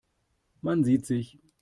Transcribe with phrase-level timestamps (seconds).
[0.63, 1.37] Man sieht sich.